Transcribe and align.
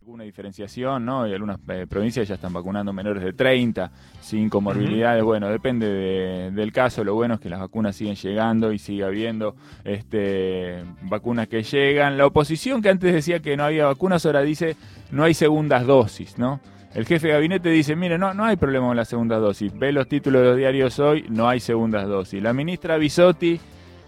Alguna 0.00 0.24
diferenciación, 0.24 1.04
¿no? 1.04 1.28
Y 1.28 1.32
algunas 1.32 1.60
eh, 1.68 1.86
provincias 1.88 2.26
ya 2.26 2.34
están 2.34 2.52
vacunando 2.52 2.92
menores 2.92 3.22
de 3.22 3.32
30, 3.32 3.92
sin 4.20 4.48
comorbilidades. 4.48 5.22
Bueno, 5.22 5.48
depende 5.48 6.50
del 6.50 6.72
caso. 6.72 7.04
Lo 7.04 7.14
bueno 7.14 7.34
es 7.34 7.40
que 7.40 7.48
las 7.48 7.60
vacunas 7.60 7.94
siguen 7.94 8.16
llegando 8.16 8.72
y 8.72 8.78
sigue 8.78 9.04
habiendo 9.04 9.54
este, 9.84 10.82
vacunas 11.02 11.46
que 11.46 11.62
llegan. 11.62 12.18
La 12.18 12.26
oposición 12.26 12.82
que 12.82 12.88
antes 12.88 13.14
decía 13.14 13.40
que 13.40 13.56
no 13.56 13.64
había 13.64 13.86
vacunas, 13.86 14.26
ahora 14.26 14.42
dice 14.42 14.76
no 15.12 15.22
hay 15.22 15.34
segundas 15.34 15.86
dosis, 15.86 16.36
¿no? 16.36 16.60
El 16.94 17.06
jefe 17.06 17.28
de 17.28 17.32
gabinete 17.34 17.70
dice, 17.70 17.96
mire, 17.96 18.18
no, 18.18 18.34
no 18.34 18.44
hay 18.44 18.56
problema 18.56 18.88
con 18.88 18.96
la 18.96 19.04
segunda 19.04 19.38
dosis. 19.38 19.72
Ve 19.78 19.92
los 19.92 20.08
títulos 20.08 20.42
de 20.42 20.48
los 20.48 20.56
diarios 20.56 20.98
hoy, 20.98 21.24
no 21.30 21.48
hay 21.48 21.60
segundas 21.60 22.06
dosis. 22.06 22.42
La 22.42 22.52
ministra 22.52 22.98
Bisotti 22.98 23.60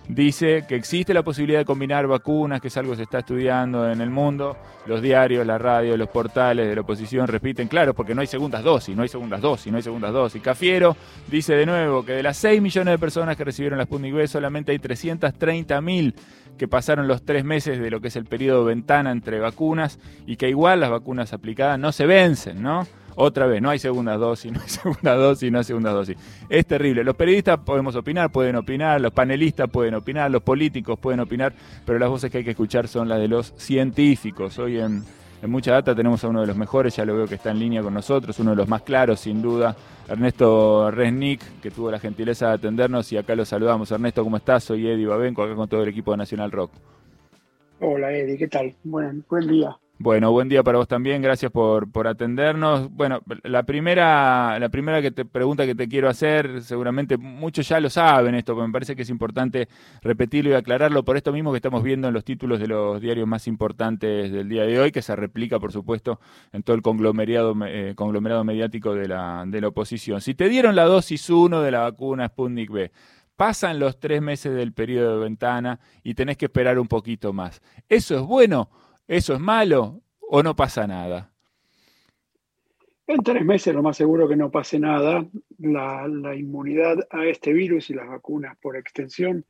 dice 0.08 0.64
que 0.68 0.76
existe 0.76 1.14
la 1.14 1.22
posibilidad 1.22 1.60
de 1.60 1.64
combinar 1.64 2.06
vacunas, 2.06 2.60
que 2.60 2.68
es 2.68 2.76
algo 2.76 2.92
que 2.92 2.98
se 2.98 3.02
está 3.04 3.20
estudiando 3.20 3.90
en 3.90 4.00
el 4.00 4.10
mundo. 4.10 4.56
Los 4.86 5.00
diarios, 5.00 5.46
la 5.46 5.58
radio, 5.58 5.96
los 5.96 6.08
portales 6.08 6.68
de 6.68 6.74
la 6.74 6.82
oposición 6.82 7.26
repiten, 7.26 7.68
claro, 7.68 7.94
porque 7.94 8.14
no 8.14 8.20
hay 8.20 8.26
segundas 8.26 8.62
dosis, 8.62 8.94
no 8.94 9.02
hay 9.02 9.08
segundas 9.08 9.40
dosis, 9.40 9.72
no 9.72 9.78
hay 9.78 9.82
segundas 9.82 10.12
dosis. 10.12 10.42
Cafiero 10.42 10.96
dice 11.28 11.54
de 11.54 11.66
nuevo 11.66 12.04
que 12.04 12.12
de 12.12 12.22
las 12.22 12.36
6 12.36 12.60
millones 12.60 12.92
de 12.92 12.98
personas 12.98 13.36
que 13.36 13.44
recibieron 13.44 13.78
la 13.78 13.84
Sputnik 13.84 14.26
solamente 14.26 14.72
hay 14.72 14.78
330 14.78 15.80
mil 15.80 16.14
que 16.58 16.68
pasaron 16.68 17.08
los 17.08 17.24
tres 17.24 17.44
meses 17.44 17.80
de 17.80 17.90
lo 17.90 18.00
que 18.00 18.08
es 18.08 18.16
el 18.16 18.26
periodo 18.26 18.64
ventana 18.64 19.10
entre 19.10 19.40
vacunas 19.40 19.98
y 20.26 20.36
que 20.36 20.48
igual 20.48 20.80
las 20.80 20.90
vacunas 20.90 21.32
aplicadas 21.32 21.78
no 21.78 21.92
se 21.92 22.06
vencen, 22.06 22.62
¿no? 22.62 22.86
Otra 23.16 23.46
vez, 23.46 23.62
no 23.62 23.70
hay 23.70 23.78
segunda 23.78 24.16
dosis, 24.16 24.52
no 24.52 24.60
hay 24.60 24.68
segunda 24.68 25.14
dosis, 25.14 25.52
no 25.52 25.58
hay 25.58 25.64
segunda 25.64 25.92
dosis. 25.92 26.16
Es 26.48 26.66
terrible. 26.66 27.04
Los 27.04 27.16
periodistas 27.16 27.58
podemos 27.60 27.94
opinar, 27.96 28.30
pueden 28.30 28.56
opinar, 28.56 29.00
los 29.00 29.12
panelistas 29.12 29.70
pueden 29.70 29.94
opinar, 29.94 30.30
los 30.30 30.42
políticos 30.42 30.98
pueden 30.98 31.20
opinar, 31.20 31.52
pero 31.84 31.98
las 31.98 32.08
voces 32.08 32.30
que 32.30 32.38
hay 32.38 32.44
que 32.44 32.50
escuchar 32.50 32.88
son 32.88 33.08
las 33.08 33.20
de 33.20 33.28
los 33.28 33.54
científicos. 33.56 34.58
Hoy 34.58 34.78
en, 34.78 35.04
Mucha 35.46 35.72
Data 35.72 35.94
tenemos 35.94 36.24
a 36.24 36.28
uno 36.28 36.40
de 36.40 36.46
los 36.46 36.56
mejores, 36.56 36.96
ya 36.96 37.04
lo 37.04 37.14
veo 37.14 37.26
que 37.26 37.34
está 37.34 37.50
en 37.50 37.58
línea 37.58 37.82
con 37.82 37.92
nosotros, 37.92 38.38
uno 38.38 38.52
de 38.52 38.56
los 38.56 38.66
más 38.66 38.80
claros, 38.80 39.20
sin 39.20 39.42
duda, 39.42 39.76
Ernesto 40.08 40.90
Resnick, 40.90 41.60
que 41.60 41.70
tuvo 41.70 41.90
la 41.90 41.98
gentileza 41.98 42.48
de 42.48 42.54
atendernos 42.54 43.12
y 43.12 43.18
acá 43.18 43.36
lo 43.36 43.44
saludamos. 43.44 43.90
Ernesto, 43.90 44.24
¿cómo 44.24 44.38
estás? 44.38 44.64
Soy 44.64 44.88
Eddie 44.88 45.06
Babenco, 45.06 45.42
acá 45.42 45.54
con 45.54 45.68
todo 45.68 45.82
el 45.82 45.90
equipo 45.90 46.12
de 46.12 46.16
Nacional 46.16 46.50
Rock. 46.50 46.70
Hola 47.80 48.10
Eddie, 48.10 48.38
¿qué 48.38 48.48
tal? 48.48 48.74
Buen, 48.84 49.22
buen 49.28 49.46
día. 49.46 49.76
Bueno, 49.96 50.32
buen 50.32 50.48
día 50.48 50.64
para 50.64 50.78
vos 50.78 50.88
también, 50.88 51.22
gracias 51.22 51.52
por, 51.52 51.90
por 51.90 52.08
atendernos. 52.08 52.90
Bueno, 52.90 53.20
la 53.44 53.62
primera, 53.62 54.58
la 54.58 54.68
primera 54.68 55.00
que 55.00 55.12
te 55.12 55.24
pregunta 55.24 55.66
que 55.66 55.76
te 55.76 55.88
quiero 55.88 56.08
hacer, 56.08 56.62
seguramente 56.62 57.16
muchos 57.16 57.68
ya 57.68 57.78
lo 57.78 57.88
saben 57.88 58.34
esto, 58.34 58.54
pero 58.54 58.66
me 58.66 58.72
parece 58.72 58.96
que 58.96 59.02
es 59.02 59.08
importante 59.08 59.68
repetirlo 60.02 60.50
y 60.50 60.54
aclararlo 60.54 61.04
por 61.04 61.16
esto 61.16 61.32
mismo 61.32 61.52
que 61.52 61.58
estamos 61.58 61.84
viendo 61.84 62.08
en 62.08 62.14
los 62.14 62.24
títulos 62.24 62.58
de 62.58 62.66
los 62.66 63.00
diarios 63.00 63.28
más 63.28 63.46
importantes 63.46 64.32
del 64.32 64.48
día 64.48 64.64
de 64.64 64.80
hoy, 64.80 64.90
que 64.90 65.00
se 65.00 65.14
replica, 65.14 65.60
por 65.60 65.70
supuesto, 65.70 66.18
en 66.52 66.64
todo 66.64 66.74
el 66.74 66.82
conglomerado, 66.82 67.54
eh, 67.64 67.92
conglomerado 67.94 68.42
mediático 68.42 68.96
de 68.96 69.06
la, 69.06 69.44
de 69.46 69.60
la 69.60 69.68
oposición. 69.68 70.20
Si 70.20 70.34
te 70.34 70.48
dieron 70.48 70.74
la 70.74 70.84
dosis 70.84 71.30
1 71.30 71.62
de 71.62 71.70
la 71.70 71.80
vacuna 71.80 72.26
Sputnik 72.26 72.70
B, 72.70 72.90
pasan 73.36 73.78
los 73.78 74.00
tres 74.00 74.20
meses 74.20 74.54
del 74.54 74.72
periodo 74.72 75.18
de 75.18 75.24
ventana 75.24 75.78
y 76.02 76.14
tenés 76.14 76.36
que 76.36 76.46
esperar 76.46 76.80
un 76.80 76.88
poquito 76.88 77.32
más. 77.32 77.62
¿Eso 77.88 78.16
es 78.16 78.22
bueno? 78.22 78.68
¿Eso 79.06 79.34
es 79.34 79.40
malo 79.40 80.00
o 80.20 80.42
no 80.42 80.56
pasa 80.56 80.86
nada? 80.86 81.30
En 83.06 83.22
tres 83.22 83.44
meses 83.44 83.74
lo 83.74 83.82
más 83.82 83.98
seguro 83.98 84.26
que 84.26 84.36
no 84.36 84.50
pase 84.50 84.78
nada. 84.78 85.26
La, 85.58 86.34
inmunidad 86.34 87.06
a 87.10 87.26
este 87.26 87.52
virus 87.52 87.90
y 87.90 87.94
las 87.94 88.08
vacunas 88.08 88.56
por 88.56 88.76
extensión 88.76 89.44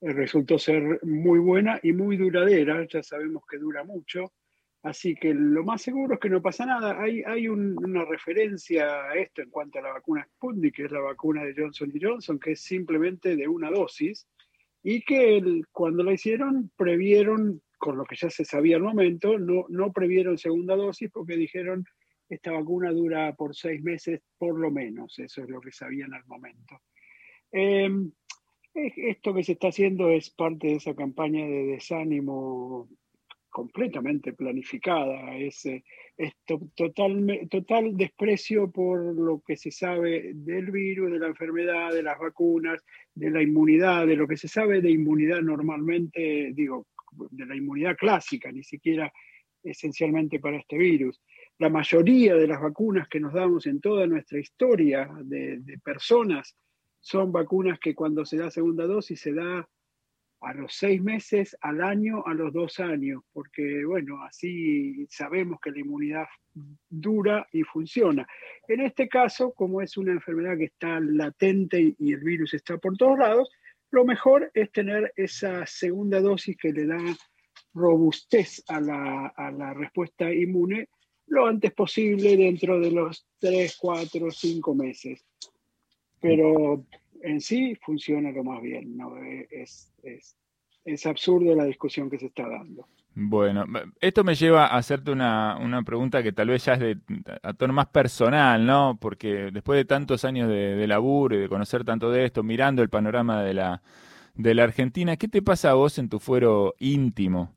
eh, 0.00 0.12
resultó 0.12 0.58
ser 0.58 1.00
muy 1.04 1.38
buena 1.38 1.78
y 1.82 1.92
muy 1.92 2.16
duradera. 2.16 2.86
Ya 2.88 3.02
sabemos 3.02 3.44
que 3.46 3.58
dura 3.58 3.84
mucho. 3.84 4.32
Así 4.82 5.14
que 5.14 5.34
lo 5.34 5.62
más 5.64 5.82
seguro 5.82 6.14
es 6.14 6.20
que 6.20 6.30
no 6.30 6.40
pasa 6.40 6.64
nada. 6.64 6.98
Hay, 6.98 7.22
hay 7.26 7.48
una 7.48 8.04
referencia 8.04 9.10
a 9.10 9.14
esto 9.14 9.42
en 9.42 9.50
cuanto 9.50 9.78
a 9.78 9.82
la 9.82 9.92
vacuna 9.92 10.26
Sputnik, 10.36 10.76
que 10.76 10.84
es 10.84 10.92
la 10.92 11.00
vacuna 11.00 11.44
de 11.44 11.54
Johnson 11.54 11.92
Johnson, 12.00 12.38
que 12.38 12.52
es 12.52 12.60
simplemente 12.60 13.36
de 13.36 13.46
una 13.46 13.70
dosis 13.70 14.26
y 14.88 15.02
que 15.02 15.62
cuando 15.72 16.04
la 16.04 16.12
hicieron 16.12 16.70
previeron 16.76 17.60
con 17.78 17.96
lo 17.96 18.04
que 18.04 18.16
ya 18.16 18.30
se 18.30 18.44
sabía 18.44 18.76
al 18.76 18.82
momento, 18.82 19.38
no, 19.38 19.66
no 19.68 19.92
previeron 19.92 20.38
segunda 20.38 20.76
dosis 20.76 21.10
porque 21.10 21.36
dijeron 21.36 21.84
esta 22.28 22.52
vacuna 22.52 22.90
dura 22.92 23.34
por 23.34 23.54
seis 23.54 23.82
meses 23.82 24.20
por 24.38 24.58
lo 24.58 24.70
menos, 24.70 25.18
eso 25.18 25.42
es 25.42 25.48
lo 25.48 25.60
que 25.60 25.72
sabían 25.72 26.12
al 26.14 26.24
momento. 26.26 26.80
Em, 27.52 28.10
esto 28.74 29.32
que 29.32 29.44
se 29.44 29.52
está 29.52 29.68
haciendo 29.68 30.10
es 30.10 30.30
parte 30.30 30.66
de 30.68 30.74
esa 30.74 30.94
campaña 30.94 31.46
de 31.46 31.64
desánimo 31.66 32.88
completamente 33.48 34.34
planificada, 34.34 35.34
es, 35.38 35.64
eh, 35.64 35.82
total, 36.74 37.48
total 37.48 37.96
desprecio 37.96 38.70
por 38.70 39.14
lo 39.14 39.40
que 39.40 39.56
se 39.56 39.70
sabe 39.70 40.32
del 40.34 40.70
virus, 40.70 41.10
de 41.10 41.18
la 41.18 41.28
enfermedad, 41.28 41.94
de 41.94 42.02
las 42.02 42.18
vacunas, 42.18 42.84
de 43.14 43.30
la 43.30 43.42
inmunidad, 43.42 44.06
de 44.06 44.16
lo 44.16 44.28
que 44.28 44.36
se 44.36 44.48
sabe 44.48 44.82
de 44.82 44.90
inmunidad 44.90 45.40
normalmente, 45.40 46.50
digo, 46.52 46.86
de 47.30 47.46
la 47.46 47.56
inmunidad 47.56 47.96
clásica, 47.96 48.50
ni 48.52 48.62
siquiera 48.62 49.12
esencialmente 49.62 50.38
para 50.40 50.56
este 50.56 50.78
virus. 50.78 51.20
La 51.58 51.68
mayoría 51.68 52.34
de 52.34 52.46
las 52.46 52.60
vacunas 52.60 53.08
que 53.08 53.20
nos 53.20 53.32
damos 53.32 53.66
en 53.66 53.80
toda 53.80 54.06
nuestra 54.06 54.38
historia 54.38 55.10
de, 55.22 55.78
personas 55.82 56.56
son 57.00 57.32
vacunas 57.32 57.78
que 57.78 57.94
cuando 57.94 58.24
se 58.24 58.36
da 58.36 58.50
segunda 58.50 58.86
dosis 58.86 59.20
se 59.20 59.32
da 59.32 59.68
a 60.42 60.52
los 60.52 60.74
seis 60.74 61.02
meses, 61.02 61.56
al 61.60 61.80
año, 61.82 62.24
a 62.26 62.34
los 62.34 62.52
dos 62.52 62.78
años, 62.78 63.22
porque 63.32 63.84
bueno, 63.84 64.22
así 64.22 65.06
sabemos 65.08 65.58
que 65.60 65.70
la 65.70 65.80
inmunidad 65.80 66.26
dura 66.88 67.46
y 67.52 67.62
funciona. 67.62 68.26
En 68.68 68.80
este 68.80 69.08
caso, 69.08 69.52
como 69.52 69.80
es 69.80 69.96
una 69.96 70.12
enfermedad 70.12 70.58
que 70.58 70.64
está 70.64 71.00
latente 71.00 71.94
y 71.98 72.12
el 72.12 72.20
virus 72.20 72.52
está 72.54 72.76
por 72.76 72.96
todos 72.96 73.18
lados, 73.18 73.50
lo 73.90 74.04
mejor 74.04 74.50
es 74.54 74.70
tener 74.72 75.12
esa 75.16 75.66
segunda 75.66 76.20
dosis 76.20 76.56
que 76.56 76.72
le 76.72 76.86
da 76.86 76.98
robustez 77.74 78.64
a 78.68 78.80
la, 78.80 79.74
respuesta 79.74 80.32
inmune 80.32 80.88
lo 81.28 81.46
antes 81.46 81.72
posible 81.72 82.36
dentro 82.36 82.78
de 82.80 82.90
los 82.92 83.26
3, 83.40 83.76
4, 83.80 84.30
5 84.30 84.74
meses. 84.74 85.24
Pero 86.20 86.84
en 87.22 87.40
sí 87.40 87.74
funciona 87.84 88.30
lo 88.30 88.44
más 88.44 88.62
bien, 88.62 88.96
¿no? 88.96 89.16
es, 89.50 89.92
es, 90.02 90.36
es 90.84 91.06
absurdo 91.06 91.54
la 91.54 91.64
discusión 91.64 92.08
que 92.08 92.18
se 92.18 92.26
está 92.26 92.48
dando. 92.48 92.86
Bueno, 93.18 93.64
esto 94.02 94.24
me 94.24 94.34
lleva 94.34 94.66
a 94.66 94.76
hacerte 94.76 95.10
una, 95.10 95.56
una, 95.56 95.82
pregunta 95.82 96.22
que 96.22 96.32
tal 96.32 96.48
vez 96.48 96.66
ya 96.66 96.74
es 96.74 96.80
de 96.80 96.98
a 97.42 97.54
tono 97.54 97.72
más 97.72 97.86
personal, 97.86 98.66
¿no? 98.66 98.98
Porque 99.00 99.50
después 99.50 99.78
de 99.78 99.86
tantos 99.86 100.26
años 100.26 100.50
de, 100.50 100.76
de, 100.76 100.86
laburo 100.86 101.34
y 101.34 101.38
de 101.38 101.48
conocer 101.48 101.82
tanto 101.82 102.10
de 102.10 102.26
esto, 102.26 102.42
mirando 102.42 102.82
el 102.82 102.90
panorama 102.90 103.42
de 103.42 103.54
la, 103.54 103.80
de 104.34 104.54
la 104.54 104.64
Argentina, 104.64 105.16
¿qué 105.16 105.28
te 105.28 105.40
pasa 105.40 105.70
a 105.70 105.74
vos 105.74 105.98
en 105.98 106.10
tu 106.10 106.18
fuero 106.20 106.74
íntimo? 106.78 107.55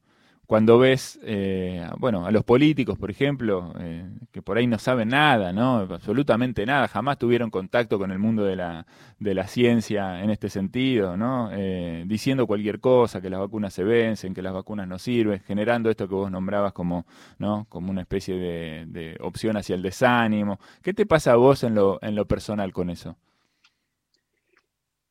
Cuando 0.49 0.79
ves, 0.79 1.19
eh, 1.21 1.87
bueno, 1.99 2.25
a 2.25 2.31
los 2.31 2.43
políticos, 2.43 2.97
por 2.97 3.11
ejemplo, 3.11 3.71
eh, 3.79 4.09
que 4.31 4.41
por 4.41 4.57
ahí 4.57 4.65
no 4.65 4.79
saben 4.79 5.09
nada, 5.09 5.53
¿no? 5.53 5.75
Absolutamente 5.81 6.65
nada, 6.65 6.87
jamás 6.87 7.19
tuvieron 7.19 7.51
contacto 7.51 7.99
con 7.99 8.09
el 8.09 8.17
mundo 8.17 8.43
de 8.43 8.55
la, 8.55 8.87
de 9.19 9.35
la 9.35 9.45
ciencia 9.45 10.23
en 10.23 10.31
este 10.31 10.49
sentido, 10.49 11.15
¿no? 11.17 11.51
Eh, 11.53 12.03
diciendo 12.07 12.47
cualquier 12.47 12.79
cosa, 12.79 13.21
que 13.21 13.29
las 13.29 13.39
vacunas 13.39 13.75
se 13.75 13.83
vencen, 13.83 14.33
que 14.33 14.41
las 14.41 14.53
vacunas 14.53 14.87
no 14.87 14.97
sirven, 14.97 15.39
generando 15.41 15.91
esto 15.91 16.07
que 16.07 16.15
vos 16.15 16.31
nombrabas 16.31 16.73
como, 16.73 17.05
¿no? 17.37 17.67
Como 17.69 17.91
una 17.91 18.01
especie 18.01 18.33
de, 18.33 18.85
de 18.87 19.17
opción 19.19 19.55
hacia 19.55 19.75
el 19.75 19.83
desánimo. 19.83 20.59
¿Qué 20.81 20.95
te 20.95 21.05
pasa 21.05 21.33
a 21.33 21.35
vos 21.35 21.63
en 21.63 21.75
lo, 21.75 21.99
en 22.01 22.15
lo 22.15 22.25
personal 22.25 22.73
con 22.73 22.89
eso? 22.89 23.17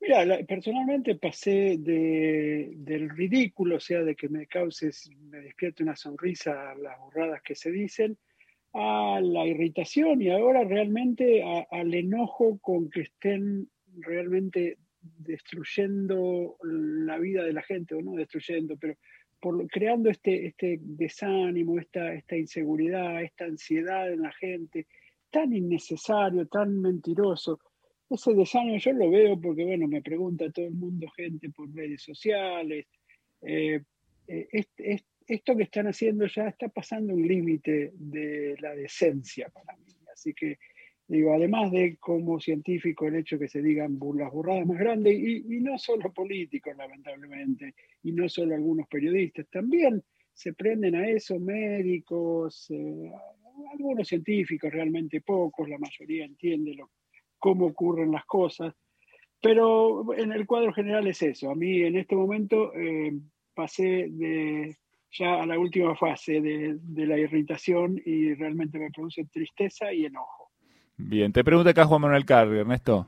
Mira, 0.09 0.39
personalmente 0.47 1.17
pasé 1.17 1.77
de, 1.79 2.73
del 2.77 3.11
ridículo, 3.11 3.77
o 3.77 3.81
sea, 3.81 4.03
de 4.03 4.17
que 4.17 4.31
me 4.31 4.47
causes, 4.47 5.11
me 5.31 5.41
despierte 5.41 5.83
una 5.83 5.97
sonrisa 5.97 6.75
las 6.77 6.99
burradas 6.99 7.43
que 7.43 7.55
se 7.55 7.71
dicen, 7.71 8.17
a 8.73 9.21
la 9.23 9.47
irritación 9.47 10.23
y 10.23 10.31
ahora 10.31 10.65
realmente 10.65 11.43
al 11.71 11.93
enojo 11.93 12.59
con 12.59 12.89
que 12.89 13.03
estén 13.03 13.69
realmente 13.99 14.79
destruyendo 15.03 16.57
la 16.63 17.19
vida 17.19 17.45
de 17.45 17.53
la 17.53 17.63
gente, 17.63 17.95
o 17.95 18.01
no 18.01 18.13
destruyendo, 18.13 18.79
pero 18.79 18.95
por, 19.39 19.67
creando 19.69 20.09
este, 20.09 20.47
este 20.47 20.79
desánimo, 20.81 21.79
esta, 21.79 22.15
esta 22.15 22.35
inseguridad, 22.35 23.23
esta 23.23 23.45
ansiedad 23.45 24.11
en 24.11 24.23
la 24.23 24.33
gente, 24.33 24.87
tan 25.31 25.53
innecesario, 25.53 26.47
tan 26.47 26.81
mentiroso 26.81 27.61
ese 28.11 28.35
desánimo 28.35 28.79
yo 28.79 28.93
lo 28.93 29.11
veo 29.11 29.41
porque, 29.41 29.65
bueno, 29.65 29.87
me 29.87 30.03
pregunta 30.03 30.51
todo 30.51 30.67
el 30.67 30.75
mundo, 30.75 31.09
gente 31.11 31.51
por 31.51 31.75
redes 31.75 32.03
sociales. 32.03 32.87
Eh, 33.43 33.81
eh, 34.27 34.67
esto 35.27 35.57
que 35.57 35.63
están 35.63 35.87
haciendo 35.87 36.27
ya 36.27 36.49
está 36.49 36.69
pasando 36.69 37.15
un 37.15 37.27
límite 37.27 37.93
de 37.95 38.57
la 38.61 38.75
decencia 38.75 39.49
para 39.51 39.77
mí. 39.77 39.93
Así 40.13 40.33
que, 40.33 40.59
digo, 41.07 41.35
además 41.35 41.71
de 41.71 41.97
como 41.99 42.41
científico 42.41 43.07
el 43.07 43.17
hecho 43.17 43.39
que 43.39 43.49
se 43.49 43.63
digan 43.63 43.99
las 44.17 44.33
burradas 44.33 44.67
más 44.67 44.79
grandes, 44.79 45.15
y, 45.15 45.57
y 45.57 45.61
no 45.61 45.79
solo 45.79 46.13
políticos, 46.13 46.75
lamentablemente, 46.77 47.75
y 48.03 48.13
no 48.13 48.29
solo 48.29 48.55
algunos 48.55 48.89
periodistas, 48.89 49.47
también 49.51 50.03
se 50.33 50.55
prenden 50.55 50.95
a 50.95 51.09
eso 51.09 51.39
médicos, 51.39 52.71
eh, 52.71 53.13
algunos 53.73 54.09
científicos, 54.09 54.73
realmente 54.73 55.21
pocos, 55.21 55.69
la 55.69 55.79
mayoría 55.79 56.25
entiende 56.25 56.75
lo, 56.75 56.91
cómo 57.39 57.67
ocurren 57.67 58.13
las 58.13 58.25
cosas, 58.25 58.75
pero 59.41 60.13
en 60.15 60.33
el 60.33 60.47
cuadro 60.47 60.73
general 60.73 61.07
es 61.07 61.23
eso. 61.23 61.51
A 61.51 61.55
mí 61.55 61.83
en 61.83 61.97
este 61.97 62.17
momento 62.17 62.73
eh, 62.75 63.13
pasé 63.55 64.09
de 64.11 64.77
ya 65.11 65.43
a 65.43 65.47
la 65.47 65.59
última 65.59 65.97
fase 65.97 66.41
de, 66.41 66.77
de, 66.81 67.07
la 67.07 67.17
irritación 67.17 68.01
y 68.05 68.35
realmente 68.35 68.79
me 68.79 68.91
produce 68.91 69.25
tristeza 69.25 69.93
y 69.93 70.05
enojo. 70.05 70.51
Bien, 70.97 71.33
te 71.33 71.43
pregunta 71.43 71.71
acá 71.71 71.87
Juan 71.87 72.03
Manuel 72.03 72.27
Carri, 72.27 72.59
Ernesto. 72.59 73.07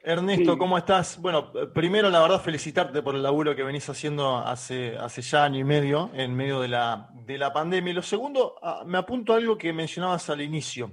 Ernesto, 0.00 0.56
¿cómo 0.56 0.78
estás? 0.78 1.20
Bueno, 1.20 1.52
primero 1.74 2.08
la 2.08 2.22
verdad 2.22 2.40
felicitarte 2.40 3.02
por 3.02 3.16
el 3.16 3.22
laburo 3.22 3.56
que 3.56 3.64
venís 3.64 3.88
haciendo 3.88 4.36
hace, 4.36 4.96
hace 4.96 5.22
ya 5.22 5.44
año 5.44 5.58
y 5.58 5.64
medio, 5.64 6.10
en 6.14 6.34
medio 6.34 6.60
de 6.60 6.68
la, 6.68 7.10
de 7.26 7.36
la 7.36 7.52
pandemia. 7.52 7.90
Y 7.90 7.94
lo 7.94 8.02
segundo, 8.02 8.54
ah, 8.62 8.84
me 8.86 8.96
apunto 8.96 9.32
a 9.32 9.36
algo 9.36 9.58
que 9.58 9.72
mencionabas 9.72 10.30
al 10.30 10.40
inicio, 10.40 10.92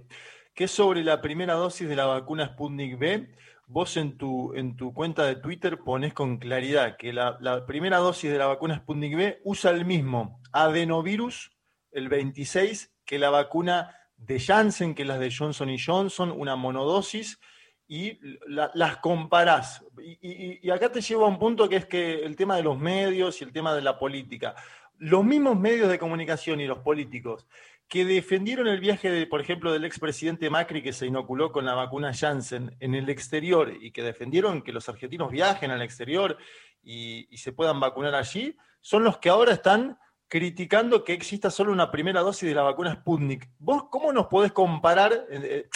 que 0.56 0.64
es 0.64 0.72
sobre 0.72 1.04
la 1.04 1.22
primera 1.22 1.54
dosis 1.54 1.88
de 1.88 1.98
la 1.98 2.06
vacuna 2.06 2.48
Sputnik 2.48 2.98
B. 2.98 3.30
Vos 3.68 3.98
en 3.98 4.18
tu, 4.18 4.54
en 4.54 4.78
tu 4.78 4.94
cuenta 4.94 5.26
de 5.26 5.36
Twitter 5.36 5.80
pones 5.80 6.14
con 6.14 6.38
claridad 6.38 6.98
que 6.98 7.12
la, 7.12 7.66
primera 7.68 7.98
dosis 7.98 8.32
de 8.32 8.38
la 8.38 8.48
vacuna 8.48 8.78
Sputnik 8.78 9.18
B 9.18 9.42
usa 9.44 9.72
el 9.72 9.86
mismo 9.86 10.40
adenovirus, 10.54 11.52
el 11.92 12.08
26, 12.08 12.94
que 13.04 13.20
la 13.20 13.30
vacuna 13.30 13.94
de 14.18 14.40
Janssen, 14.40 14.96
que 14.96 15.04
las 15.04 15.20
de 15.20 15.34
Johnson 15.36 15.76
Johnson, 15.84 16.32
una 16.32 16.56
monodosis 16.56 17.40
y 17.88 18.20
las 18.48 18.98
comparás. 18.98 19.84
Y, 20.22 20.70
acá 20.70 20.90
te 20.90 21.02
llevo 21.02 21.26
a 21.26 21.30
un 21.30 21.38
punto 21.38 21.68
que 21.68 21.76
es 21.76 21.86
que 21.86 22.24
el 22.24 22.36
tema 22.36 22.56
de 22.56 22.64
los 22.64 22.80
medios 22.80 23.42
y 23.42 23.44
el 23.44 23.52
tema 23.52 23.76
de 23.76 23.82
la 23.82 24.00
política. 24.00 24.56
Los 24.98 25.26
mismos 25.26 25.60
medios 25.60 25.90
de 25.90 26.00
comunicación 26.00 26.62
y 26.62 26.68
los 26.68 26.80
políticos 26.80 27.46
que 27.88 28.06
defendieron 28.06 28.68
el 28.68 28.80
viaje, 28.80 29.12
de, 29.12 29.28
por 29.28 29.42
ejemplo, 29.42 29.72
del 29.72 29.86
expresidente 29.86 30.50
Macri 30.50 30.82
que 30.82 30.94
se 30.94 31.06
inoculó 31.06 31.52
con 31.52 31.66
la 31.66 31.76
vacuna 31.76 32.14
Janssen 32.14 32.76
en 32.80 32.96
el 32.96 33.10
exterior 33.10 33.74
y 33.80 33.92
que 33.92 34.02
defendieron 34.02 34.62
que 34.64 34.74
los 34.74 34.90
argentinos 34.90 35.32
viajen 35.32 35.72
al 35.72 35.82
exterior 35.82 36.38
y, 36.82 37.28
se 37.38 37.52
puedan 37.52 37.80
vacunar 37.80 38.16
allí, 38.16 38.56
son 38.82 39.04
los 39.04 39.18
que 39.18 39.30
ahora 39.30 39.54
están 39.54 39.98
criticando 40.28 41.04
que 41.04 41.14
exista 41.14 41.52
solo 41.52 41.72
una 41.72 41.92
primera 41.92 42.22
dosis 42.22 42.50
de 42.50 42.56
la 42.56 42.64
vacuna 42.64 42.96
Sputnik. 42.96 43.50
¿Vos 43.60 43.86
cómo 43.90 44.12
nos 44.12 44.28
podés 44.28 44.52
comparar? 44.52 45.26
Eh, 45.30 45.68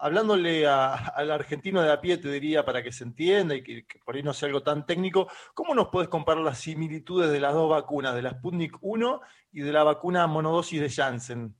hablándole 0.00 0.66
al 0.66 1.30
argentino 1.30 1.82
de 1.82 1.92
a 1.92 2.00
pie, 2.00 2.18
te 2.18 2.30
diría, 2.30 2.64
para 2.64 2.82
que 2.82 2.92
se 2.92 3.04
entienda 3.04 3.54
y 3.54 3.62
que, 3.62 3.84
por 4.04 4.16
ahí 4.16 4.22
no 4.22 4.32
sea 4.32 4.46
algo 4.46 4.62
tan 4.62 4.86
técnico, 4.86 5.28
¿cómo 5.54 5.74
nos 5.74 5.88
puedes 5.88 6.08
comparar 6.08 6.42
las 6.42 6.58
similitudes 6.58 7.30
de 7.30 7.40
las 7.40 7.54
dos 7.54 7.70
vacunas, 7.70 8.14
de 8.14 8.22
la 8.22 8.30
Sputnik 8.30 8.78
1 8.80 9.20
y 9.52 9.60
de 9.60 9.72
la 9.72 9.84
vacuna 9.84 10.26
monodosis 10.26 10.80
de 10.80 10.90
Janssen? 10.90 11.54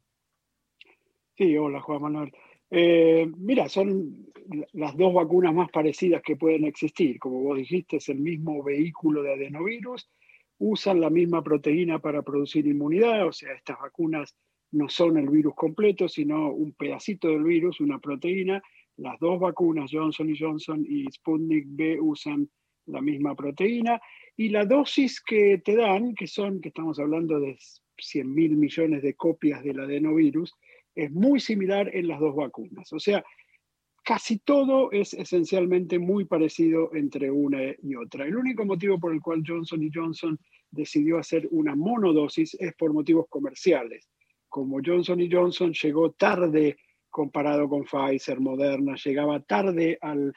Sí, 1.37 1.56
hola 1.56 1.81
Juan 1.81 2.02
Manuel. 2.02 2.32
Eh, 2.70 3.31
mira, 3.37 3.69
son 3.69 4.26
las 4.73 4.96
dos 4.96 5.14
vacunas 5.14 5.55
más 5.55 5.70
parecidas 5.70 6.23
que 6.23 6.37
pueden 6.37 6.64
existir. 6.64 7.19
Como 7.19 7.43
vos 7.43 7.56
dijiste, 7.56 7.96
es 7.96 8.08
el 8.08 8.19
mismo 8.19 8.62
vehículo 8.62 9.23
de 9.23 9.34
adenovirus, 9.34 10.11
usan 10.58 11.00
la 11.00 11.11
misma 11.11 11.43
proteína 11.43 11.99
para 11.99 12.23
producir 12.23 12.67
inmunidad, 12.67 13.26
o 13.26 13.32
sea, 13.32 13.52
estas 13.52 13.79
vacunas 13.79 14.34
no 14.73 14.88
son 14.88 15.17
el 15.17 15.29
virus 15.29 15.55
completo, 15.55 16.09
sino 16.09 16.50
un 16.50 16.73
pedacito 16.73 17.29
del 17.29 17.44
virus, 17.44 17.81
una 17.81 17.99
proteína. 17.99 18.62
Las 18.97 19.19
dos 19.20 19.41
vacunas, 19.41 19.91
Johnson 19.93 20.35
Johnson 20.38 20.85
y 20.87 21.05
Sputnik 21.11 21.67
B, 21.69 22.00
usan 22.00 22.50
la 22.87 23.00
misma 23.00 23.35
proteína. 23.35 24.00
Y 24.37 24.50
la 24.50 24.65
dosis 24.65 25.20
que 25.20 25.59
te 25.65 25.76
dan, 25.76 26.15
que 26.15 26.26
son, 26.26 26.61
que 26.61 26.69
estamos 26.69 26.99
hablando 26.99 27.41
de 27.41 27.56
100 27.97 28.35
mil 28.35 28.56
millones 28.56 29.03
de 29.03 29.15
copias 29.15 29.62
del 29.62 29.81
adenovirus, 29.81 30.53
es 30.94 31.11
muy 31.12 31.41
similar 31.41 31.94
en 31.94 32.09
las 32.09 32.20
dos 32.20 32.35
vacunas. 32.35 32.93
O 32.93 32.99
sea, 32.99 33.25
casi 34.05 34.38
todo 34.38 34.91
es 34.93 35.15
esencialmente 35.15 35.99
muy 35.99 36.25
parecido 36.25 36.94
entre 36.94 37.31
una 37.31 37.59
y 37.82 37.94
otra. 37.94 38.26
El 38.26 38.37
único 38.37 38.65
motivo 38.65 38.99
por 38.99 39.12
el 39.12 39.20
cual 39.20 39.43
Johnson 39.47 39.88
Johnson 39.93 40.38
decidió 40.70 41.19
hacer 41.19 41.49
una 41.50 41.75
monodosis 41.75 42.55
es 42.61 42.75
por 42.75 42.93
motivos 42.93 43.26
comerciales 43.29 44.09
como 44.48 44.80
Johnson 44.84 45.20
Johnson 45.30 45.72
llegó 45.72 46.12
tarde 46.12 46.76
comparado 47.10 47.68
con 47.68 47.84
Pfizer, 47.84 48.40
Moderna, 48.40 48.94
llegaba 49.02 49.40
tarde 49.40 49.98
al, 50.00 50.32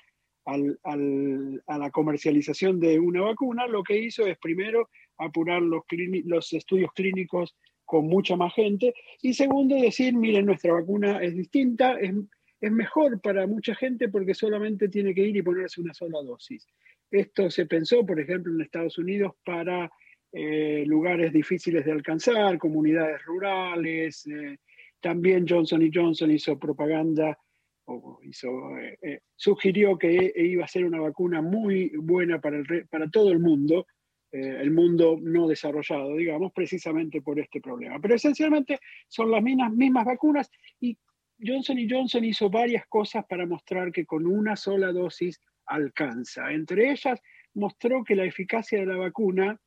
a 0.45 1.77
la 1.77 1.91
comercialización 1.91 2.79
de 2.79 2.99
una 2.99 3.21
vacuna, 3.21 3.67
lo 3.67 3.83
que 3.83 3.99
hizo 3.99 4.25
es 4.25 4.37
primero 4.37 4.89
apurar 5.17 5.61
los, 5.61 5.83
los 6.25 6.53
estudios 6.53 6.91
clínicos 6.93 7.55
con 7.85 8.07
mucha 8.07 8.35
más 8.35 8.53
gente 8.53 8.93
y 9.21 9.33
segundo 9.33 9.75
decir, 9.75 10.15
miren, 10.15 10.45
nuestra 10.45 10.73
vacuna 10.73 11.21
es 11.21 11.35
distinta, 11.35 11.99
es, 11.99 12.13
es 12.61 12.71
mejor 12.71 13.19
para 13.21 13.45
mucha 13.47 13.75
gente 13.75 14.09
porque 14.09 14.33
solamente 14.33 14.87
tiene 14.87 15.13
que 15.13 15.27
ir 15.27 15.35
y 15.35 15.41
ponerse 15.41 15.81
una 15.81 15.93
sola 15.93 16.21
dosis. 16.23 16.65
Esto 17.11 17.49
se 17.49 17.65
pensó, 17.65 18.05
por 18.05 18.19
ejemplo, 18.19 18.53
en 18.53 18.61
Estados 18.61 18.97
Unidos 18.97 19.33
para 19.43 19.91
eh, 20.33 20.85
lugares 20.87 21.33
difíciles 21.33 21.83
de 21.83 21.91
alcanzar, 21.91 22.57
comunidades 22.57 23.23
rurales. 23.25 24.25
Eh, 24.27 24.57
también 24.99 25.45
Johnson 25.47 25.89
Johnson 25.93 26.31
hizo 26.31 26.57
propaganda 26.57 27.37
o 27.85 28.19
hizo, 28.23 28.77
eh, 28.79 29.19
sugirió 29.35 29.97
que 29.97 30.31
iba 30.35 30.63
a 30.63 30.69
ser 30.69 30.85
una 30.85 31.01
vacuna 31.01 31.41
muy 31.41 31.91
buena 31.97 32.39
para, 32.39 32.57
el, 32.57 32.87
para 32.87 33.09
todo 33.09 33.31
el 33.31 33.39
mundo, 33.39 33.85
el 34.33 34.71
mundo 34.71 35.17
no 35.21 35.45
desarrollado, 35.45 36.15
digamos, 36.15 36.53
precisamente 36.53 37.21
por 37.21 37.37
este 37.37 37.59
problema. 37.59 37.99
Pero 37.99 38.15
esencialmente 38.15 38.79
son 39.09 39.29
las 39.29 39.43
mismas, 39.43 39.73
mismas 39.73 40.05
vacunas 40.05 40.49
y 40.79 40.97
Johnson 41.45 41.77
Johnson 41.89 42.23
hizo 42.23 42.49
varias 42.49 42.87
cosas 42.87 43.25
para 43.25 43.45
mostrar 43.45 43.91
que 43.91 44.05
con 44.05 44.25
una 44.25 44.55
sola 44.55 44.93
dosis 44.93 45.41
alcanza. 45.65 46.49
Entre 46.53 46.91
ellas, 46.91 47.19
mostró 47.55 48.05
que 48.05 48.15
la 48.15 48.23
eficacia 48.23 48.79
de 48.79 48.85
la 48.85 48.95
vacuna 48.95 49.59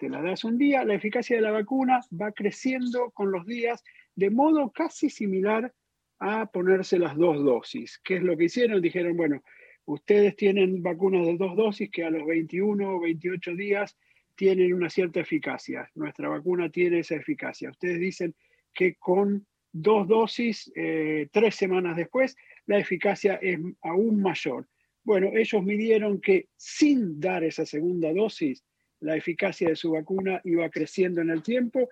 te 0.00 0.08
la 0.08 0.22
das 0.22 0.44
un 0.44 0.56
día, 0.56 0.82
la 0.82 0.94
eficacia 0.94 1.36
de 1.36 1.42
la 1.42 1.50
vacuna 1.50 2.00
va 2.10 2.32
creciendo 2.32 3.10
con 3.10 3.30
los 3.30 3.44
días 3.44 3.84
de 4.16 4.30
modo 4.30 4.70
casi 4.70 5.10
similar 5.10 5.74
a 6.18 6.46
ponerse 6.46 6.98
las 6.98 7.16
dos 7.16 7.44
dosis. 7.44 8.00
¿Qué 8.02 8.16
es 8.16 8.22
lo 8.22 8.34
que 8.34 8.44
hicieron? 8.44 8.80
Dijeron, 8.80 9.14
bueno, 9.14 9.42
ustedes 9.84 10.36
tienen 10.36 10.82
vacunas 10.82 11.26
de 11.26 11.36
dos 11.36 11.54
dosis 11.54 11.90
que 11.90 12.04
a 12.04 12.10
los 12.10 12.26
21 12.26 12.96
o 12.96 13.00
28 13.00 13.54
días 13.54 13.98
tienen 14.36 14.72
una 14.72 14.88
cierta 14.88 15.20
eficacia. 15.20 15.90
Nuestra 15.94 16.30
vacuna 16.30 16.70
tiene 16.70 17.00
esa 17.00 17.16
eficacia. 17.16 17.68
Ustedes 17.68 18.00
dicen 18.00 18.34
que 18.72 18.94
con 18.94 19.46
dos 19.70 20.08
dosis, 20.08 20.72
eh, 20.76 21.28
tres 21.30 21.56
semanas 21.56 21.94
después, 21.94 22.36
la 22.64 22.78
eficacia 22.78 23.34
es 23.34 23.58
aún 23.82 24.22
mayor. 24.22 24.66
Bueno, 25.04 25.30
ellos 25.34 25.62
midieron 25.62 26.22
que 26.22 26.48
sin 26.56 27.20
dar 27.20 27.44
esa 27.44 27.66
segunda 27.66 28.12
dosis, 28.14 28.64
la 29.00 29.16
eficacia 29.16 29.68
de 29.68 29.76
su 29.76 29.92
vacuna 29.92 30.40
iba 30.44 30.68
creciendo 30.70 31.20
en 31.20 31.30
el 31.30 31.42
tiempo 31.42 31.88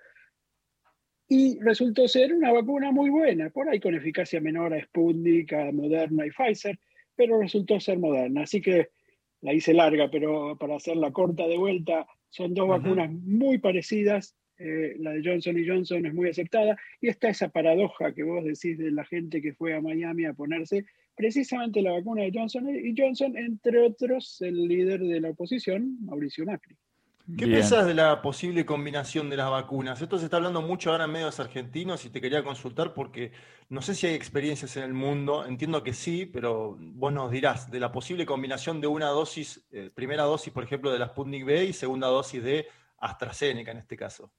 y 1.27 1.59
resultó 1.59 2.07
ser 2.07 2.33
una 2.33 2.51
vacuna 2.51 2.91
muy 2.91 3.11
buena, 3.11 3.51
por 3.51 3.69
ahí 3.69 3.79
con 3.79 3.93
eficacia 3.93 4.41
menor 4.41 4.73
a 4.73 4.83
Sputnik, 4.83 5.53
a 5.53 5.71
Moderna 5.71 6.25
y 6.25 6.31
Pfizer, 6.31 6.79
pero 7.15 7.39
resultó 7.39 7.79
ser 7.79 7.99
Moderna. 7.99 8.43
Así 8.43 8.61
que 8.61 8.89
la 9.41 9.53
hice 9.53 9.73
larga, 9.73 10.09
pero 10.09 10.57
para 10.57 10.75
hacerla 10.75 11.11
corta 11.11 11.47
de 11.47 11.57
vuelta, 11.57 12.07
son 12.29 12.53
dos 12.53 12.67
vacunas 12.67 13.11
muy 13.11 13.59
parecidas. 13.59 14.35
Eh, 14.57 14.95
la 14.99 15.11
de 15.11 15.21
Johnson 15.23 15.57
y 15.57 15.65
Johnson 15.65 16.05
es 16.05 16.13
muy 16.13 16.29
aceptada 16.29 16.75
y 16.99 17.07
está 17.07 17.29
esa 17.29 17.47
paradoja 17.47 18.13
que 18.13 18.23
vos 18.23 18.43
decís 18.43 18.77
de 18.77 18.91
la 18.91 19.05
gente 19.05 19.41
que 19.41 19.53
fue 19.53 19.73
a 19.73 19.79
Miami 19.79 20.25
a 20.25 20.33
ponerse 20.33 20.83
precisamente 21.15 21.81
la 21.81 21.93
vacuna 21.93 22.23
de 22.23 22.31
Johnson 22.33 22.67
y 22.69 22.93
Johnson, 22.97 23.37
entre 23.37 23.79
otros 23.79 24.41
el 24.41 24.67
líder 24.67 24.99
de 24.99 25.21
la 25.21 25.29
oposición, 25.29 25.97
Mauricio 26.03 26.45
Macri. 26.45 26.75
¿Qué 27.37 27.45
piensas 27.45 27.85
de 27.85 27.93
la 27.93 28.21
posible 28.21 28.65
combinación 28.65 29.29
de 29.29 29.37
las 29.37 29.49
vacunas? 29.49 30.01
Esto 30.01 30.17
se 30.17 30.25
está 30.25 30.37
hablando 30.37 30.61
mucho 30.61 30.91
ahora 30.91 31.05
en 31.05 31.11
medios 31.11 31.39
argentinos 31.39 32.05
y 32.05 32.09
te 32.09 32.21
quería 32.21 32.43
consultar 32.43 32.93
porque 32.93 33.31
no 33.69 33.81
sé 33.81 33.93
si 33.93 34.07
hay 34.07 34.15
experiencias 34.15 34.75
en 34.77 34.83
el 34.83 34.93
mundo, 34.93 35.45
entiendo 35.45 35.83
que 35.83 35.93
sí, 35.93 36.25
pero 36.25 36.77
vos 36.79 37.13
nos 37.13 37.31
dirás 37.31 37.69
de 37.69 37.79
la 37.79 37.91
posible 37.91 38.25
combinación 38.25 38.81
de 38.81 38.87
una 38.87 39.07
dosis, 39.07 39.65
eh, 39.71 39.89
primera 39.93 40.23
dosis, 40.23 40.51
por 40.51 40.63
ejemplo, 40.63 40.91
de 40.91 40.99
la 40.99 41.09
Sputnik 41.09 41.45
B 41.45 41.65
y 41.65 41.73
segunda 41.73 42.07
dosis 42.07 42.43
de 42.43 42.67
AstraZeneca 42.97 43.71
en 43.71 43.77
este 43.77 43.95
caso. 43.95 44.31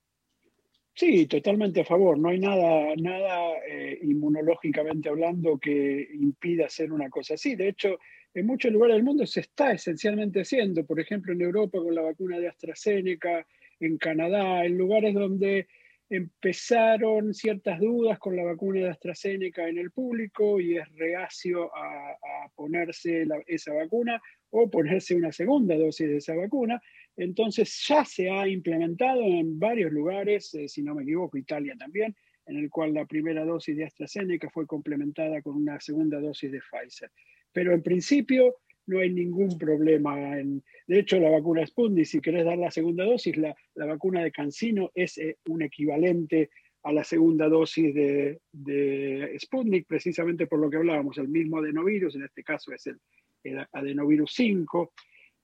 Sí, 0.94 1.26
totalmente 1.26 1.82
a 1.82 1.84
favor. 1.84 2.18
No 2.18 2.28
hay 2.28 2.40
nada, 2.40 2.94
nada 2.96 3.58
eh, 3.68 3.98
inmunológicamente 4.02 5.08
hablando 5.08 5.58
que 5.58 6.08
impida 6.12 6.66
hacer 6.66 6.92
una 6.92 7.08
cosa 7.08 7.34
así. 7.34 7.54
De 7.54 7.68
hecho, 7.68 7.98
en 8.34 8.46
muchos 8.46 8.72
lugares 8.72 8.96
del 8.96 9.04
mundo 9.04 9.26
se 9.26 9.40
está 9.40 9.72
esencialmente 9.72 10.40
haciendo, 10.40 10.84
por 10.84 11.00
ejemplo 11.00 11.32
en 11.32 11.40
Europa 11.40 11.78
con 11.78 11.94
la 11.94 12.02
vacuna 12.02 12.38
de 12.38 12.48
AstraZeneca, 12.48 13.46
en 13.80 13.96
Canadá, 13.98 14.64
en 14.64 14.76
lugares 14.76 15.14
donde 15.14 15.66
empezaron 16.10 17.32
ciertas 17.32 17.78
dudas 17.78 18.18
con 18.18 18.36
la 18.36 18.42
vacuna 18.42 18.80
de 18.80 18.90
AstraZeneca 18.90 19.68
en 19.68 19.78
el 19.78 19.92
público 19.92 20.60
y 20.60 20.76
es 20.76 20.88
reacio 20.96 21.70
a, 21.74 22.16
ponerse 22.56 23.26
esa 23.46 23.72
vacuna 23.72 24.20
o 24.50 24.68
ponerse 24.68 25.14
una 25.14 25.32
segunda 25.32 25.76
dosis 25.76 26.08
de 26.08 26.16
esa 26.16 26.34
vacuna. 26.34 26.82
Entonces 27.16 27.84
ya 27.88 28.04
se 28.04 28.28
ha 28.28 28.46
implementado 28.48 29.22
en 29.22 29.58
varios 29.58 29.92
lugares, 29.92 30.52
eh, 30.54 30.68
si 30.68 30.82
no 30.82 30.94
me 30.94 31.04
equivoco, 31.04 31.38
Italia 31.38 31.76
también, 31.78 32.14
en 32.46 32.56
el 32.56 32.68
cual 32.68 32.92
la 32.92 33.06
primera 33.06 33.44
dosis 33.44 33.76
de 33.76 33.84
AstraZeneca 33.84 34.50
fue 34.50 34.66
complementada 34.66 35.40
con 35.42 35.56
una 35.56 35.80
segunda 35.80 36.20
dosis 36.20 36.50
de 36.50 36.60
Pfizer. 36.60 37.10
Pero 37.52 37.72
en 37.72 37.82
principio 37.82 38.56
no 38.86 38.98
hay 39.00 39.10
ningún 39.10 39.56
problema. 39.58 40.38
En, 40.38 40.62
de 40.86 40.98
hecho, 40.98 41.18
la 41.18 41.30
vacuna 41.30 41.66
Sputnik, 41.66 42.06
si 42.06 42.20
querés 42.20 42.44
dar 42.44 42.58
la 42.58 42.70
segunda 42.70 43.04
dosis, 43.04 43.36
la, 43.36 43.54
la 43.74 43.86
vacuna 43.86 44.22
de 44.22 44.32
Cancino 44.32 44.90
es 44.94 45.18
eh, 45.18 45.38
un 45.46 45.62
equivalente 45.62 46.50
a 46.82 46.92
la 46.92 47.04
segunda 47.04 47.48
dosis 47.48 47.94
de, 47.94 48.40
de, 48.52 49.36
Sputnik, 49.38 49.86
precisamente 49.86 50.46
por 50.46 50.58
lo 50.58 50.70
que 50.70 50.78
hablábamos, 50.78 51.18
el 51.18 51.28
mismo 51.28 51.58
adenovirus, 51.58 52.14
en 52.16 52.24
este 52.24 52.42
caso 52.42 52.72
es 52.72 52.86
el, 52.86 53.66
adenovirus 53.72 54.32
5, 54.34 54.92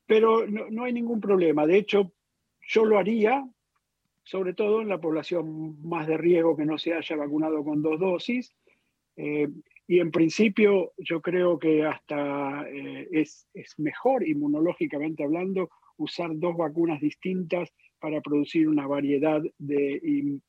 pero 0.07 0.47
no, 0.47 0.85
hay 0.85 0.93
ningún 0.93 1.21
problema. 1.21 1.67
De 1.67 1.79
hecho, 1.79 2.13
yo 2.69 2.85
lo 2.85 2.99
haría, 2.99 3.47
sobre 4.23 4.55
todo 4.55 4.81
en 4.81 4.89
la 4.89 5.01
población 5.01 5.83
más 5.87 6.07
de 6.07 6.17
riesgo 6.17 6.57
que 6.57 6.65
no 6.65 6.79
se 6.79 6.95
haya 6.95 7.17
vacunado 7.17 7.65
con 7.65 7.83
dos 7.83 7.99
dosis. 7.99 8.55
Eh, 9.17 9.49
y 9.89 10.01
en 10.01 10.11
principio 10.11 10.93
yo 10.99 11.21
creo 11.21 11.59
que 11.59 11.85
hasta 11.85 12.69
eh, 12.69 13.09
es, 13.13 13.49
es, 13.55 13.79
mejor 13.79 14.27
inmunológicamente 14.27 15.23
hablando 15.23 15.71
usar 15.97 16.31
dos 16.35 16.57
vacunas 16.57 17.01
distintas 17.01 17.73
para 18.01 18.21
producir 18.21 18.69
una 18.69 18.87
variedad 18.87 19.41
de 19.59 20.01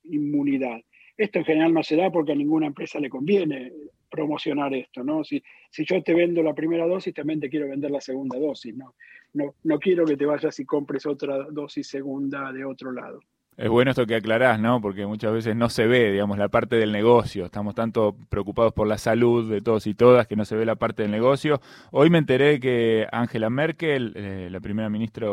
inmunidad. 0.04 0.82
Esto 1.16 1.40
en 1.40 1.46
general 1.46 1.74
no 1.74 1.84
se 1.84 1.96
da 1.96 2.12
porque 2.12 2.34
a 2.34 2.36
ninguna 2.36 2.68
empresa 2.68 3.00
le 3.00 3.10
conviene 3.10 3.72
promocionar 4.10 4.74
esto, 4.74 5.04
¿no? 5.04 5.24
Si, 5.24 5.42
si 5.70 5.86
yo 5.86 6.02
te 6.02 6.14
vendo 6.14 6.42
la 6.42 6.54
primera 6.54 6.86
dosis, 6.86 7.14
también 7.14 7.40
te 7.40 7.50
quiero 7.50 7.68
vender 7.68 7.92
la 7.92 8.02
segunda 8.02 8.38
dosis, 8.38 8.76
¿no? 8.76 8.96
No, 9.34 9.56
no 9.64 9.80
quiero 9.80 10.06
que 10.06 10.18
te 10.18 10.26
vayas 10.26 10.60
y 10.60 10.66
compres 10.66 11.06
otra 11.06 11.44
dosis 11.52 11.88
segunda 11.88 12.52
de 12.52 12.66
otro 12.66 12.92
lado. 12.92 13.20
Es 13.58 13.70
bueno 13.70 13.90
esto 13.90 14.06
que 14.06 14.14
aclarás, 14.14 14.60
¿no? 14.60 14.80
Porque 14.82 15.08
muchas 15.08 15.34
veces 15.34 15.56
no 15.56 15.68
se 15.70 15.88
ve, 15.88 16.12
digamos, 16.12 16.38
la 16.38 16.48
parte 16.48 16.76
del 16.76 16.92
negocio. 16.92 17.46
Estamos 17.46 17.74
tanto 17.74 18.16
preocupados 18.30 18.72
por 18.72 18.88
la 18.88 19.00
salud 19.00 19.50
de 19.50 19.62
todos 19.62 19.88
y 19.88 19.96
todas 19.96 20.28
que 20.28 20.36
no 20.36 20.46
se 20.46 20.56
ve 20.56 20.64
la 20.64 20.76
parte 20.76 21.02
del 21.02 21.12
negocio. 21.12 21.60
Hoy 21.92 22.12
me 22.12 22.20
enteré 22.20 22.60
que 22.60 23.08
Angela 23.12 23.50
Merkel, 23.50 24.14
eh, 24.16 24.50
la 24.52 24.60
primera 24.60 24.92
ministra, 24.92 25.28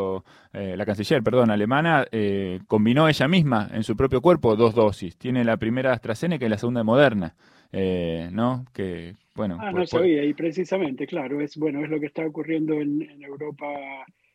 eh, 0.53 0.75
la 0.75 0.85
canciller, 0.87 1.21
perdón, 1.21 1.51
alemana, 1.51 2.07
eh, 2.11 2.61
combinó 2.67 3.07
ella 3.07 3.27
misma 3.27 3.69
en 3.71 3.83
su 3.83 3.95
propio 3.95 4.21
cuerpo 4.21 4.55
dos 4.55 4.73
dosis. 4.73 5.15
Tiene 5.19 5.43
la 5.43 5.57
primera 5.57 5.93
AstraZeneca 5.93 6.47
y 6.47 6.49
la 6.49 6.57
segunda 6.57 6.83
Moderna, 6.83 7.35
¿no? 8.31 8.65
Que, 8.73 9.13
bueno. 9.35 9.59
Ah, 9.61 9.71
no 9.71 9.85
sabía, 9.85 10.23
y 10.25 10.33
precisamente, 10.33 11.05
claro, 11.05 11.41
es, 11.41 11.57
bueno, 11.57 11.83
es 11.83 11.91
lo 11.91 11.99
que 11.99 12.07
está 12.07 12.25
ocurriendo 12.25 12.73
en, 12.73 13.03
en 13.03 13.21
Europa 13.21 13.67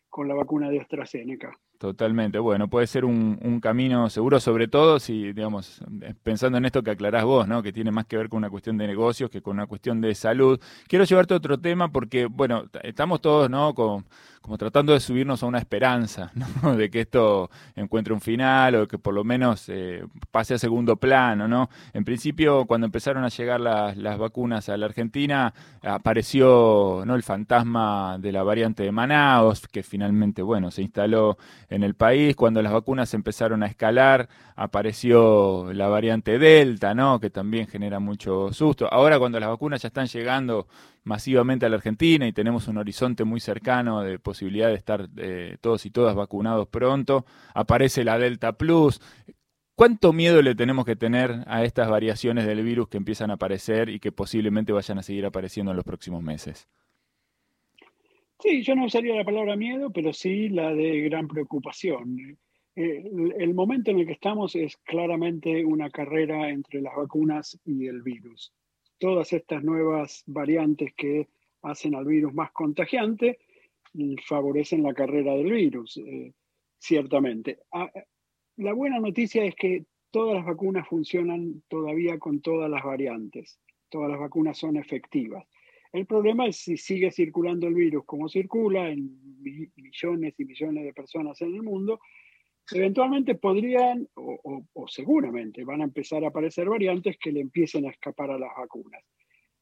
con 0.08 0.28
la 0.28 0.34
vacuna 0.34 0.70
de 0.70 0.78
AstraZeneca. 0.78 1.58
Totalmente. 1.80 2.38
Bueno, 2.38 2.68
puede 2.68 2.86
ser 2.86 3.06
un, 3.06 3.38
un, 3.40 3.58
camino 3.58 4.10
seguro, 4.10 4.38
sobre 4.38 4.68
todo 4.68 5.00
si, 5.00 5.32
digamos, 5.32 5.80
pensando 6.22 6.58
en 6.58 6.66
esto 6.66 6.82
que 6.82 6.90
aclarás 6.90 7.24
vos, 7.24 7.48
¿no? 7.48 7.62
Que 7.62 7.72
tiene 7.72 7.90
más 7.90 8.04
que 8.04 8.18
ver 8.18 8.28
con 8.28 8.36
una 8.36 8.50
cuestión 8.50 8.76
de 8.76 8.86
negocios 8.86 9.30
que 9.30 9.40
con 9.40 9.56
una 9.56 9.66
cuestión 9.66 9.98
de 10.02 10.14
salud. 10.14 10.60
Quiero 10.86 11.06
llevarte 11.06 11.32
a 11.32 11.38
otro 11.38 11.58
tema 11.58 11.90
porque, 11.90 12.26
bueno, 12.26 12.64
estamos 12.82 13.22
todos, 13.22 13.48
¿no? 13.48 13.74
Con, 13.74 14.04
como 14.40 14.56
tratando 14.56 14.92
de 14.92 15.00
subirnos 15.00 15.42
a 15.42 15.46
una 15.46 15.58
esperanza, 15.58 16.32
¿no? 16.62 16.76
De 16.76 16.90
que 16.90 17.00
esto 17.00 17.50
encuentre 17.76 18.14
un 18.14 18.20
final 18.20 18.74
o 18.74 18.88
que 18.88 18.98
por 18.98 19.14
lo 19.14 19.22
menos 19.22 19.68
eh, 19.68 20.04
pase 20.30 20.54
a 20.54 20.58
segundo 20.58 20.96
plano, 20.96 21.46
¿no? 21.46 21.68
En 21.92 22.04
principio, 22.04 22.66
cuando 22.66 22.86
empezaron 22.86 23.24
a 23.24 23.28
llegar 23.28 23.60
las, 23.60 23.96
las 23.96 24.18
vacunas 24.18 24.68
a 24.68 24.76
la 24.76 24.86
Argentina, 24.86 25.52
apareció, 25.82 27.04
¿no? 27.06 27.14
El 27.14 27.22
fantasma 27.22 28.18
de 28.18 28.32
la 28.32 28.42
variante 28.42 28.82
de 28.82 28.92
Manaus, 28.92 29.66
que 29.68 29.82
finalmente, 29.82 30.42
bueno, 30.42 30.70
se 30.70 30.82
instaló 30.82 31.36
en 31.70 31.84
el 31.84 31.94
país. 31.94 32.36
Cuando 32.36 32.60
las 32.60 32.72
vacunas 32.72 33.14
empezaron 33.14 33.62
a 33.62 33.66
escalar, 33.66 34.28
apareció 34.56 35.72
la 35.72 35.88
variante 35.88 36.38
Delta, 36.38 36.94
¿no? 36.94 37.20
Que 37.20 37.30
también 37.30 37.66
genera 37.68 38.00
mucho 38.00 38.52
susto. 38.52 38.92
Ahora 38.92 39.18
cuando 39.18 39.40
las 39.40 39.48
vacunas 39.48 39.80
ya 39.80 39.88
están 39.88 40.08
llegando 40.08 40.66
masivamente 41.04 41.64
a 41.64 41.68
la 41.70 41.76
Argentina 41.76 42.26
y 42.26 42.32
tenemos 42.32 42.68
un 42.68 42.76
horizonte 42.76 43.24
muy 43.24 43.40
cercano 43.40 44.02
de 44.02 44.18
posibilidad 44.18 44.68
de 44.68 44.74
estar 44.74 45.08
eh, 45.16 45.56
todos 45.60 45.86
y 45.86 45.90
todas 45.90 46.14
vacunados 46.14 46.68
pronto, 46.68 47.24
aparece 47.54 48.04
la 48.04 48.18
Delta 48.18 48.52
Plus. 48.52 49.00
¿Cuánto 49.76 50.12
miedo 50.12 50.42
le 50.42 50.54
tenemos 50.54 50.84
que 50.84 50.94
tener 50.94 51.42
a 51.46 51.64
estas 51.64 51.88
variaciones 51.88 52.46
del 52.46 52.62
virus 52.62 52.88
que 52.88 52.98
empiezan 52.98 53.30
a 53.30 53.34
aparecer 53.34 53.88
y 53.88 53.98
que 53.98 54.12
posiblemente 54.12 54.72
vayan 54.72 54.98
a 54.98 55.02
seguir 55.02 55.24
apareciendo 55.24 55.70
en 55.70 55.76
los 55.76 55.86
próximos 55.86 56.22
meses? 56.22 56.68
Sí, 58.42 58.62
yo 58.62 58.74
no 58.74 58.86
usaría 58.86 59.14
la 59.14 59.24
palabra 59.24 59.54
miedo, 59.54 59.90
pero 59.90 60.12
sí 60.12 60.48
la 60.48 60.74
de 60.74 61.02
gran 61.02 61.28
preocupación. 61.28 62.38
Eh, 62.74 63.04
el, 63.38 63.52
momento 63.52 63.90
en 63.90 63.98
el 64.00 64.06
que 64.06 64.12
estamos 64.12 64.54
es 64.54 64.76
claramente 64.78 65.64
una 65.64 65.90
carrera 65.90 66.48
entre 66.48 66.80
las 66.80 66.96
vacunas 66.96 67.60
y 67.66 67.86
el 67.86 68.00
virus. 68.02 68.54
Todas 68.98 69.32
estas 69.34 69.62
nuevas 69.62 70.22
variantes 70.26 70.94
que 70.94 71.28
hacen 71.62 71.94
al 71.94 72.06
virus 72.06 72.32
más 72.32 72.50
contagiante 72.52 73.38
favorecen 74.26 74.84
la 74.84 74.94
carrera 74.94 75.34
del 75.34 75.52
virus, 75.52 75.98
eh, 75.98 76.32
ciertamente. 76.78 77.58
Ah, 77.72 77.90
la 78.56 78.72
buena 78.72 79.00
noticia 79.00 79.44
es 79.44 79.54
que 79.54 79.84
todas 80.10 80.36
las 80.36 80.46
vacunas 80.46 80.88
funcionan 80.88 81.62
todavía 81.68 82.18
con 82.18 82.40
todas 82.40 82.70
las 82.70 82.84
variantes. 82.84 83.60
Todas 83.90 84.10
las 84.10 84.20
vacunas 84.20 84.56
son 84.56 84.76
efectivas. 84.76 85.44
El 85.92 86.06
problema 86.06 86.46
es 86.46 86.56
si 86.56 86.76
sigue 86.76 87.10
circulando 87.10 87.66
el 87.66 87.74
virus 87.74 88.04
como 88.04 88.28
circula 88.28 88.90
en 88.90 89.18
millones 89.40 90.34
y 90.38 90.44
millones 90.44 90.84
de 90.84 90.92
personas 90.92 91.40
en 91.42 91.54
el 91.54 91.62
mundo, 91.62 92.00
eventualmente 92.72 93.34
podrían 93.34 94.08
o, 94.14 94.64
seguramente 94.86 95.64
van 95.64 95.80
a 95.80 95.84
empezar 95.84 96.24
a 96.24 96.28
aparecer 96.28 96.68
variantes 96.68 97.16
que 97.18 97.32
le 97.32 97.40
empiecen 97.40 97.86
a 97.86 97.90
escapar 97.90 98.30
a 98.30 98.38
las 98.38 98.50
vacunas. 98.56 99.02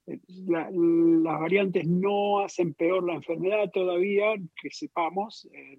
Eh, 0.06 0.18
las 0.46 1.40
variantes 1.40 1.86
no 1.86 2.40
hacen 2.40 2.74
peor 2.74 3.04
la 3.04 3.14
enfermedad 3.14 3.70
todavía, 3.70 4.34
que 4.60 4.70
sepamos, 4.70 5.48
eh, 5.52 5.78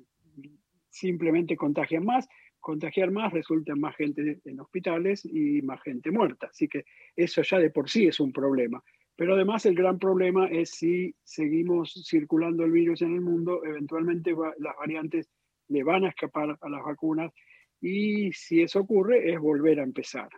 simplemente 0.89 1.56
contagian 1.56 2.06
más. 2.06 2.27
Contagiar 2.60 3.10
más 3.12 3.32
resulta 3.32 3.72
en 3.72 3.79
más 3.79 3.96
gente 3.96 4.39
en 4.44 4.60
hospitales 4.60 5.24
y 5.24 5.62
más 5.62 5.82
gente 5.82 6.12
muerta. 6.12 6.48
Así 6.48 6.68
que 6.68 6.84
eso 7.15 7.41
ya 7.41 7.58
de 7.58 7.70
por 7.70 7.89
sí 7.89 8.08
es 8.08 8.20
un 8.20 8.34
problema. 8.34 8.84
Pero 9.20 9.34
además 9.34 9.66
el 9.66 9.76
gran 9.76 10.00
problema 10.00 10.48
es 10.48 10.70
si 10.70 11.14
seguimos 11.26 12.06
circulando 12.08 12.64
el 12.64 12.72
virus 12.72 13.02
en 13.02 13.16
el 13.16 13.20
mundo, 13.20 13.66
eventualmente 13.66 14.34
las 14.60 14.78
variantes 14.78 15.30
le 15.68 15.84
van 15.84 16.06
a 16.06 16.08
escapar 16.08 16.58
a 16.62 16.70
las 16.70 16.82
vacunas 16.86 17.34
y 17.82 18.32
si 18.32 18.62
eso 18.62 18.80
ocurre 18.80 19.30
es 19.30 19.38
volver 19.38 19.82
a 19.82 19.84
empezar. 19.84 20.30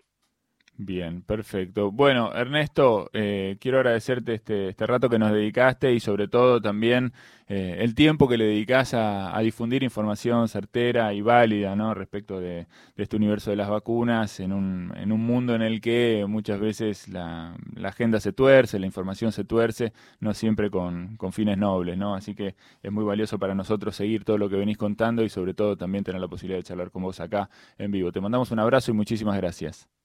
Bien, 0.83 1.21
perfecto. 1.21 1.91
Bueno, 1.91 2.33
Ernesto, 2.33 3.11
eh, 3.13 3.55
quiero 3.59 3.77
agradecerte 3.77 4.33
este, 4.33 4.69
este, 4.69 4.87
rato 4.87 5.09
que 5.09 5.19
nos 5.19 5.31
dedicaste 5.31 5.93
y 5.93 5.99
sobre 5.99 6.27
todo 6.27 6.59
también 6.59 7.13
eh, 7.47 7.77
el 7.81 7.93
tiempo 7.93 8.27
que 8.27 8.35
le 8.35 8.45
dedicas 8.45 8.95
a, 8.95 9.37
difundir 9.41 9.83
información 9.83 10.47
certera 10.47 11.13
y 11.13 11.21
válida 11.21 11.75
¿no? 11.75 11.93
respecto 11.93 12.39
de, 12.39 12.65
este 12.97 13.15
universo 13.15 13.51
de 13.51 13.57
las 13.57 13.69
vacunas 13.69 14.39
en 14.39 14.53
un, 14.53 14.91
en 14.97 15.11
un 15.11 15.23
mundo 15.23 15.53
en 15.53 15.61
el 15.61 15.81
que 15.81 16.25
muchas 16.27 16.59
veces 16.59 17.07
la, 17.09 17.55
agenda 17.83 18.19
se 18.19 18.33
tuerce, 18.33 18.79
la 18.79 18.87
información 18.87 19.31
se 19.31 19.43
tuerce, 19.43 19.93
no 20.19 20.33
siempre 20.33 20.71
con, 20.71 21.15
con, 21.17 21.31
fines 21.31 21.59
nobles. 21.59 21.95
¿no? 21.95 22.15
Así 22.15 22.33
que 22.33 22.55
es 22.81 22.91
muy 22.91 23.03
valioso 23.03 23.37
para 23.37 23.53
nosotros 23.53 23.95
seguir 23.95 24.23
todo 24.25 24.39
lo 24.39 24.49
que 24.49 24.55
venís 24.55 24.77
contando 24.77 25.23
y 25.23 25.29
sobre 25.29 25.53
todo 25.53 25.77
también 25.77 26.03
tener 26.03 26.21
la 26.21 26.27
posibilidad 26.27 26.57
de 26.57 26.63
charlar 26.63 26.89
con 26.89 27.03
vos 27.03 27.19
acá 27.19 27.51
en 27.77 27.91
vivo. 27.91 28.11
Te 28.11 28.19
mandamos 28.19 28.49
un 28.49 28.57
abrazo 28.59 28.89
y 28.89 28.95
muchísimas 28.95 29.37
gracias. 29.37 30.00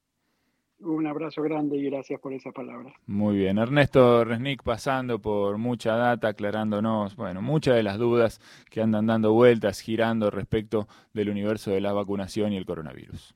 Un 0.79 1.07
abrazo 1.07 1.43
grande 1.43 1.77
y 1.79 1.85
gracias 1.85 2.21
por 2.21 2.33
esa 2.33 2.53
palabra. 2.53 2.93
Muy 3.07 3.37
bien. 3.37 3.59
Ernesto 3.59 4.25
Resnick 4.25 4.63
pasando 4.63 5.21
por 5.21 5.57
mucha 5.57 5.97
data, 5.97 6.29
aclarándonos, 6.29 7.17
bueno, 7.17 7.41
muchas 7.41 7.77
de 7.77 7.83
las 7.83 7.99
dudas 7.99 8.41
que 8.71 8.83
andan 8.83 9.07
dando 9.07 9.33
vueltas, 9.33 9.81
girando 9.81 10.31
respecto 10.31 10.87
del 11.15 11.31
universo 11.31 11.71
de 11.71 11.81
la 11.81 11.93
vacunación 11.93 12.53
y 12.53 12.57
el 12.59 12.67
coronavirus. 12.67 13.35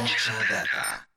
Mucha 0.00 0.32
data. 0.50 1.07